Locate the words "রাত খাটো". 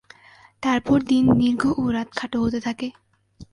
1.95-2.37